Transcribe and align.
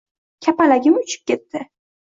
Kapalagim 0.47 0.97
uchib 1.05 1.27
ketdi. 1.33 1.67